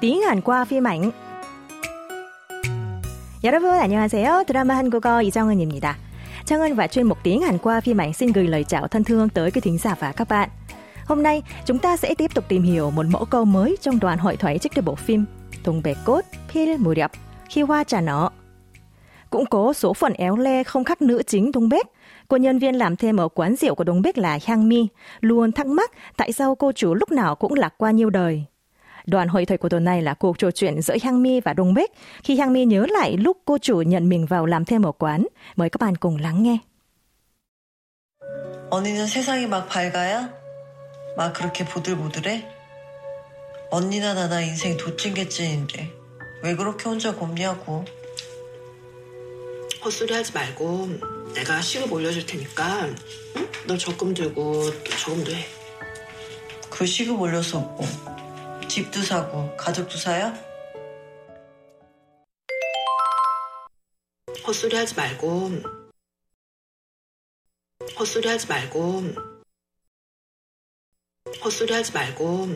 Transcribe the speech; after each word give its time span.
tiếng 0.00 0.22
Hàn 0.22 0.40
qua 0.40 0.64
phim 0.64 0.86
ảnh. 0.86 1.10
여러분 3.44 3.70
안녕하세요. 3.70 4.44
드라마 4.46 4.76
한국어 4.76 5.22
이정은입니다. 5.22 5.96
Trang 6.46 6.74
và 6.74 6.86
chuyên 6.86 7.06
mục 7.06 7.18
tiếng 7.22 7.40
Hàn 7.40 7.58
qua 7.58 7.80
phim 7.80 8.00
ảnh 8.00 8.12
xin 8.12 8.32
gửi 8.32 8.46
lời 8.46 8.64
chào 8.64 8.88
thân 8.88 9.04
thương 9.04 9.28
tới 9.28 9.50
quý 9.50 9.60
thính 9.60 9.78
giả 9.78 9.94
và 10.00 10.12
các 10.12 10.28
bạn. 10.28 10.48
Hôm 11.06 11.22
nay, 11.22 11.42
chúng 11.66 11.78
ta 11.78 11.96
sẽ 11.96 12.14
tiếp 12.14 12.34
tục 12.34 12.44
tìm 12.48 12.62
hiểu 12.62 12.90
một 12.90 13.06
mẫu 13.10 13.24
câu 13.24 13.44
mới 13.44 13.76
trong 13.80 13.98
đoạn 14.00 14.18
hội 14.18 14.36
thoại 14.36 14.58
trích 14.58 14.72
từ 14.74 14.82
bộ 14.82 14.94
phim 14.94 15.24
Tùng 15.64 15.82
bề 15.82 15.94
cốt, 16.04 16.20
Pil 16.52 16.76
mùi 16.78 16.94
điệp, 16.94 17.10
khi 17.48 17.62
hoa 17.62 17.84
trà 17.84 18.00
nở. 18.00 18.28
Cũng 19.30 19.46
có 19.46 19.72
số 19.72 19.94
phận 19.94 20.12
éo 20.12 20.36
le 20.36 20.64
không 20.64 20.84
khác 20.84 21.02
nữ 21.02 21.22
chính 21.26 21.52
Tung 21.52 21.68
Bếc. 21.68 21.86
Cô 22.28 22.36
nhân 22.36 22.58
viên 22.58 22.74
làm 22.74 22.96
thêm 22.96 23.16
ở 23.16 23.28
quán 23.28 23.56
rượu 23.56 23.74
của 23.74 23.84
Đông 23.84 24.02
Bếc 24.02 24.18
là 24.18 24.38
Hyang 24.42 24.68
Mi, 24.68 24.88
luôn 25.20 25.52
thắc 25.52 25.66
mắc 25.66 25.90
tại 26.16 26.32
sao 26.32 26.54
cô 26.54 26.72
chủ 26.72 26.94
lúc 26.94 27.12
nào 27.12 27.34
cũng 27.34 27.54
lạc 27.54 27.74
qua 27.78 27.90
nhiêu 27.90 28.10
đời. 28.10 28.44
Đoạn 29.06 29.28
hội 29.28 29.46
thoại 29.46 29.58
của 29.58 29.68
tuần 29.68 29.84
này 29.84 30.02
là 30.02 30.14
cuộc 30.14 30.38
trò 30.38 30.50
chuyện 30.50 30.82
giữa 30.82 30.96
Hyang 31.02 31.22
Mi 31.22 31.40
và 31.40 31.52
Đông 31.52 31.74
Bếc 31.74 31.90
khi 32.24 32.34
Hyang 32.34 32.52
Mi 32.52 32.64
nhớ 32.64 32.86
lại 32.88 33.16
lúc 33.16 33.38
cô 33.44 33.58
chủ 33.58 33.82
nhận 33.82 34.08
mình 34.08 34.26
vào 34.26 34.46
làm 34.46 34.64
thêm 34.64 34.82
ở 34.82 34.92
quán. 34.92 35.26
Mời 35.56 35.70
các 35.70 35.80
bạn 35.80 35.96
cùng 35.96 36.16
lắng 36.16 36.42
nghe. 36.42 36.58
언니는 38.70 39.06
세상이 39.06 39.46
막 39.46 39.68
밝아야? 39.68 40.28
막 41.16 41.32
그렇게 41.32 41.64
보들보들해? 41.64 42.44
언니나 43.70 44.12
나나 44.12 44.42
인생 44.42 44.76
도찐개찐인데 44.76 45.90
왜 46.42 46.56
그렇게 46.56 46.88
혼자 46.88 47.14
곱냐고. 47.14 47.84
헛소리 49.84 50.12
하지 50.14 50.32
말고 50.32 50.88
내가 51.34 51.60
시급 51.60 51.92
올려줄 51.92 52.26
테니까 52.26 52.88
응? 53.36 53.48
너 53.68 53.76
적금 53.76 54.14
들고 54.14 54.64
또 54.82 54.90
저금도 54.90 55.32
해. 55.32 55.44
그 56.68 56.84
시급 56.84 57.20
올려서 57.20 57.60
뭐 57.60 57.86
집도 58.70 59.00
사고 59.00 59.56
가족도 59.56 59.96
사야? 59.96 60.34
헛소리 64.46 64.76
하지 64.76 64.94
말고 64.94 65.50
헛소리 67.98 68.28
하지 68.28 68.46
말고 68.46 69.02
헛소리 71.44 71.72
하지 71.74 71.92
말고 71.92 72.48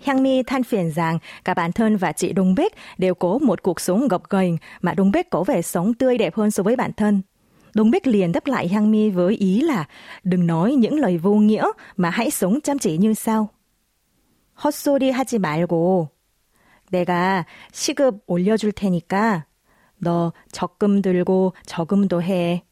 Hyang 0.00 0.22
Mi 0.22 0.42
than 0.42 0.62
phiền 0.62 0.90
rằng 0.90 1.18
cả 1.44 1.54
bản 1.54 1.72
thân 1.72 1.96
và 1.96 2.12
chị 2.12 2.32
Đông 2.32 2.54
Bích 2.54 2.74
đều 2.98 3.14
có 3.14 3.38
một 3.38 3.62
cuộc 3.62 3.80
sống 3.80 4.08
gập 4.08 4.30
ghềnh 4.30 4.56
mà 4.80 4.94
Đông 4.94 5.10
Bích 5.10 5.30
có 5.30 5.44
vẻ 5.44 5.62
sống 5.62 5.94
tươi 5.94 6.18
đẹp 6.18 6.34
hơn 6.34 6.50
so 6.50 6.62
với 6.62 6.76
bản 6.76 6.92
thân. 6.92 7.22
Đông 7.74 7.90
Bích 7.90 8.06
liền 8.06 8.32
đáp 8.32 8.46
lại 8.46 8.68
Hyang 8.68 8.90
Mi 8.90 9.10
với 9.10 9.34
ý 9.34 9.60
là 9.60 9.88
đừng 10.24 10.46
nói 10.46 10.72
những 10.72 10.98
lời 10.98 11.18
vô 11.18 11.34
nghĩa 11.34 11.64
mà 11.96 12.10
hãy 12.10 12.30
sống 12.30 12.60
chăm 12.60 12.78
chỉ 12.78 12.98
như 12.98 13.14
sau. 13.14 13.48
헛소리 14.62 15.10
하지 15.10 15.38
말고 15.38 16.08
내가 16.90 17.46
시급 17.72 18.20
올려줄 18.26 18.72
테니까 18.72 19.46
너 19.98 20.32
적금 20.52 21.02
들고 21.02 21.52
저금도 21.66 22.22
해. 22.22 22.62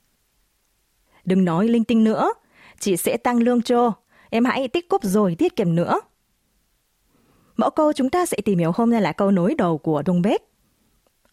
Đừng 1.25 1.45
nói 1.45 1.69
linh 1.69 1.85
tinh 1.85 2.05
nữa, 2.05 2.33
chị 2.81 2.97
sẽ 2.97 3.17
tăng 3.17 3.43
lương 3.43 3.63
cho, 3.63 3.93
em 4.31 4.45
hãy 4.45 4.69
tích 4.69 4.89
cóp 4.89 5.05
rồi 5.05 5.35
tiết 5.35 5.57
kiệm 5.57 5.75
nữa. 5.75 6.01
Mẫu 7.57 7.71
câu 7.71 7.93
chúng 7.93 8.11
ta 8.11 8.27
sẽ 8.27 8.37
tìm 8.45 8.59
hiểu 8.59 8.73
hôm 8.75 8.91
nay 8.91 9.03
là 9.03 9.13
câu 9.13 9.31
nối 9.31 9.55
đầu 9.55 9.79
của 9.79 10.03
Đông 10.03 10.23
Bếp. 10.23 10.43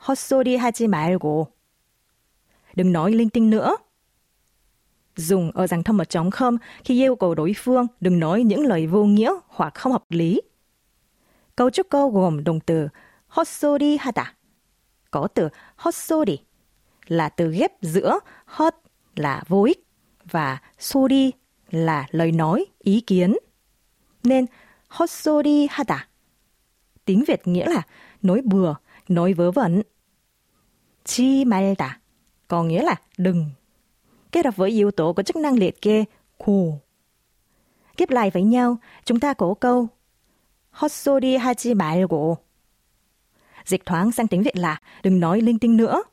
헛소리 0.07 0.57
하지 0.57 0.87
말고. 0.87 1.47
đừng 2.74 2.92
nói 2.92 3.12
linh 3.12 3.30
tinh 3.30 3.50
nữa. 3.50 3.76
Dùng 5.16 5.50
ở 5.50 5.66
dạng 5.66 5.82
thông 5.82 5.98
ở 5.98 6.04
trống 6.04 6.30
không 6.30 6.58
khi 6.84 7.02
yêu 7.02 7.16
cầu 7.16 7.34
đối 7.34 7.54
phương 7.56 7.86
đừng 8.00 8.20
nói 8.20 8.42
những 8.42 8.66
lời 8.66 8.86
vô 8.86 9.04
nghĩa 9.04 9.32
hoặc 9.48 9.74
không 9.74 9.92
hợp 9.92 10.04
lý. 10.08 10.40
Câu 11.56 11.70
trúc 11.70 11.86
câu 11.90 12.10
gồm 12.10 12.44
động 12.44 12.60
từ 12.60 12.88
hosori 13.28 13.96
hata, 13.96 14.34
có 15.10 15.28
từ 15.34 15.48
hosori 15.76 16.38
là 17.06 17.28
từ 17.28 17.52
ghép 17.52 17.72
giữa 17.82 18.18
hot 18.44 18.74
là 19.16 19.42
vô 19.48 19.62
ích 19.62 19.86
và 20.24 20.58
sori 20.78 21.30
là 21.70 22.06
lời 22.10 22.32
nói, 22.32 22.66
ý 22.78 23.00
kiến. 23.00 23.36
Nên 24.22 24.46
hosori 24.88 25.66
hata 25.70 26.06
tiếng 27.10 27.24
Việt 27.26 27.46
nghĩa 27.46 27.68
là 27.68 27.82
nói 28.22 28.42
bừa, 28.44 28.74
nói 29.08 29.32
vớ 29.32 29.50
vẩn. 29.50 29.82
Chi 31.04 31.44
malda 31.44 31.99
có 32.49 32.63
nghĩa 32.63 32.83
là 32.83 32.95
đừng. 33.17 33.49
Kết 34.31 34.45
hợp 34.45 34.55
với 34.55 34.71
yếu 34.71 34.91
tố 34.91 35.13
có 35.13 35.23
chức 35.23 35.35
năng 35.35 35.57
liệt 35.57 35.81
kê 35.81 36.05
khổ. 36.39 36.79
Kết 37.97 38.11
lại 38.11 38.29
với 38.29 38.43
nhau, 38.43 38.77
chúng 39.05 39.19
ta 39.19 39.33
có 39.33 39.53
câu 39.59 39.87
헛소리 40.81 41.37
하지 41.37 41.75
말고. 41.75 42.35
Dịch 43.65 43.85
thoáng 43.85 44.11
sang 44.11 44.27
tiếng 44.27 44.43
Việt 44.43 44.57
là 44.57 44.79
đừng 45.03 45.19
nói 45.19 45.41
linh 45.41 45.59
tinh 45.59 45.77
nữa. 45.77 46.03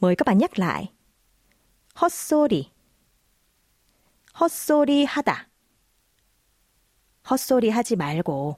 Mời 0.00 0.16
các 0.16 0.26
bạn 0.26 0.38
nhắc 0.38 0.58
lại. 0.58 0.92
헛소리 1.94 2.70
헛소리 4.40 5.04
하다 5.04 5.48
헛소리 7.28 7.70
하지 7.70 7.96
말고 7.96 8.56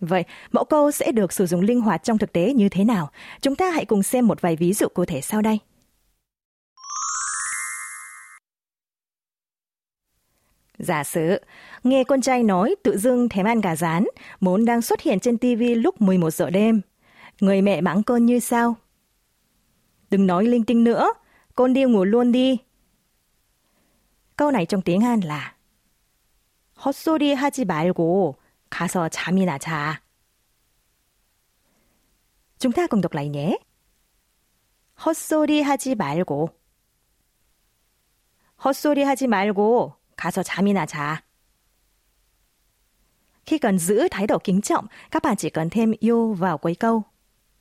Vậy, 0.00 0.24
mẫu 0.52 0.64
câu 0.64 0.90
sẽ 0.90 1.12
được 1.12 1.32
sử 1.32 1.46
dụng 1.46 1.60
linh 1.60 1.80
hoạt 1.80 2.02
trong 2.02 2.18
thực 2.18 2.32
tế 2.32 2.52
như 2.52 2.68
thế 2.68 2.84
nào? 2.84 3.10
Chúng 3.40 3.56
ta 3.56 3.70
hãy 3.70 3.84
cùng 3.84 4.02
xem 4.02 4.26
một 4.26 4.40
vài 4.40 4.56
ví 4.56 4.72
dụ 4.72 4.88
cụ 4.88 5.04
thể 5.04 5.20
sau 5.20 5.42
đây. 5.42 5.58
Giả 10.78 11.04
sử, 11.04 11.40
nghe 11.84 12.04
con 12.04 12.20
trai 12.20 12.42
nói 12.42 12.74
tự 12.82 12.98
dưng 12.98 13.28
thèm 13.28 13.46
ăn 13.46 13.60
gà 13.60 13.76
rán, 13.76 14.04
muốn 14.40 14.64
đang 14.64 14.82
xuất 14.82 15.00
hiện 15.00 15.20
trên 15.20 15.38
TV 15.38 15.62
lúc 15.76 16.00
11 16.00 16.30
giờ 16.30 16.50
đêm. 16.50 16.80
Người 17.40 17.62
mẹ 17.62 17.80
mắng 17.80 18.02
con 18.02 18.26
như 18.26 18.38
sau? 18.38 18.76
Đừng 20.10 20.26
nói 20.26 20.44
linh 20.44 20.64
tinh 20.64 20.84
nữa, 20.84 21.12
con 21.54 21.72
đi 21.72 21.84
ngủ 21.84 22.04
luôn 22.04 22.32
đi. 22.32 22.58
Câu 24.36 24.50
này 24.50 24.66
trong 24.66 24.82
tiếng 24.82 25.00
Hàn 25.00 25.20
là 25.20 25.54
헛소리 26.84 27.34
하지 27.34 27.64
말고 27.64 28.36
가서 28.70 29.08
잠이나 29.08 29.58
자. 29.58 30.00
Chúng 32.58 32.72
ta 32.72 32.86
cùng 32.86 33.00
đọc 33.00 33.12
lại 33.12 33.28
nhé. 33.28 33.58
헛소리 35.04 35.62
하지 35.62 35.94
말고. 35.94 36.48
헛소리 38.64 39.02
하지 39.04 39.26
말고 39.26 39.94
가서 40.16 40.42
잠이나 40.42 40.86
자. 40.86 41.22
Khi 43.46 43.58
cần 43.58 43.78
giữ 43.78 44.08
thái 44.10 44.26
độ 44.26 44.38
kính 44.38 44.60
trọng, 44.60 44.86
các 45.10 45.22
bạn 45.22 45.36
chỉ 45.36 45.50
cần 45.50 45.70
thêm 45.70 45.92
yêu 46.00 46.32
vào 46.32 46.58
cuối 46.58 46.74
câu. 46.74 47.02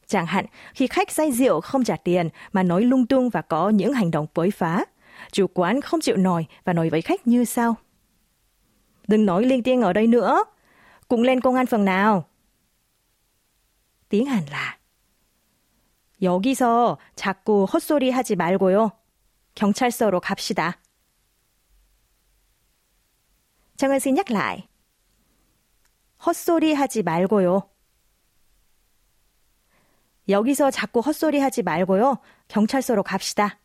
Chẳng 0.08 0.26
hạn, 0.26 0.46
khi 0.74 0.88
khách 0.88 1.12
say 1.12 1.32
rượu 1.32 1.62
không 1.62 1.84
trả 1.84 1.96
tiền 1.96 2.30
mà 2.54 2.64
nói 2.64 2.82
lung 2.82 3.08
tung 3.08 3.30
và 3.30 3.42
có 3.42 3.70
những 3.70 3.94
hành 3.94 4.12
động 4.12 4.28
quấy 4.34 4.52
phá, 4.52 4.86
chủ 5.32 5.48
quán 5.54 5.82
không 5.82 6.02
chịu 6.02 6.18
nổi 6.18 6.46
và 6.64 6.74
nói 6.74 6.90
với 6.90 7.02
khách 7.02 7.28
như 7.28 7.46
sau. 7.46 7.76
Đừng 9.08 9.26
nói 9.26 9.46
linh 9.46 9.64
tinh 9.64 9.82
ở 9.82 9.94
đây 9.94 10.08
nữa, 10.08 10.44
cùng 11.09 11.23
lên 11.23 11.41
công 11.41 11.55
an 11.55 11.67
phường 11.67 11.85
nào. 11.85 12.29
tiếng 14.09 14.27
Hàn 14.27 14.45
là 14.51 14.79
여기서 16.23 16.99
자꾸 17.15 17.65
헛소리 17.65 18.11
하지 18.11 18.37
말고요. 18.37 18.91
경찰서로 19.55 20.21
갑시다. 20.21 20.81
정은 23.77 23.99
xin 24.01 24.15
nhắc 24.15 24.31
lại. 24.31 24.69
헛소리 26.25 26.75
하지 26.75 27.03
말고요. 27.03 27.69
여기서 30.29 30.71
자꾸 30.71 31.01
헛소리 31.01 31.39
하지 31.39 31.63
말고요. 31.63 32.19
경찰서로 32.49 33.03
갑시다. 33.03 33.59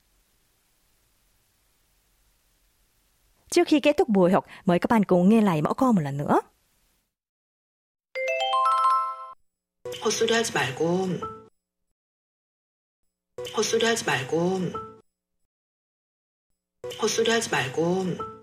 Mời 4.65 4.79
các 4.79 4.89
bạn 4.89 5.03
cùng 5.03 5.29
nghe 5.29 5.41
lại 5.41 5.61
mẫu 5.61 5.73
câu 5.73 5.93
một 5.93 6.01
lần 6.01 6.17
nữa. 6.17 6.39
헛소리 10.03 10.33
하지 10.33 10.51
말고 10.53 11.07
헛소리 13.55 13.85
하지 13.85 14.03
말고 14.05 14.59
헛소리 17.01 17.31
하지 17.31 17.49
말고 17.49 18.33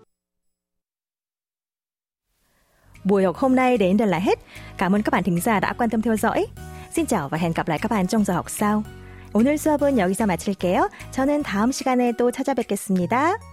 Buổi 3.03 3.23
học 3.23 3.37
hôm 3.37 3.55
nay 3.55 3.77
đến 3.77 3.97
đây 3.97 4.07
là 4.07 4.19
hết. 4.19 4.39
Cảm 4.77 4.95
ơn 4.95 5.01
các 5.01 5.11
bạn 5.11 5.23
thính 5.23 5.41
giả 5.41 5.59
đã 5.59 5.73
quan 5.73 5.89
tâm 5.89 6.01
theo 6.01 6.17
dõi. 6.17 6.45
Xin 6.95 7.05
chào 7.05 7.29
và 7.29 7.37
hẹn 7.37 7.53
gặp 7.53 7.67
lại 7.67 7.79
các 7.79 7.91
bạn 7.91 8.07
trong 8.07 8.23
giờ 8.23 8.33
học 8.33 8.49
sau. 8.49 8.83
오늘 9.33 9.57
수업은 9.57 9.97
여기서 9.97 10.25
마칠게요. 10.25 10.89
저는 11.11 11.43
다음 11.43 11.71
시간에 11.71 12.11
또 12.17 12.31
찾아뵙겠습니다. 12.31 13.50